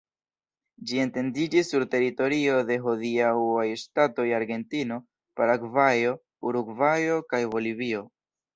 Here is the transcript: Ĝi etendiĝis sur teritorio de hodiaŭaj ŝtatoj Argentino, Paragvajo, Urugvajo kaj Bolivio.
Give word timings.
Ĝi 0.91 1.01
etendiĝis 1.01 1.69
sur 1.73 1.85
teritorio 1.95 2.55
de 2.71 2.79
hodiaŭaj 2.87 3.67
ŝtatoj 3.83 4.27
Argentino, 4.39 4.99
Paragvajo, 5.43 6.17
Urugvajo 6.51 7.23
kaj 7.31 7.47
Bolivio. 7.57 8.05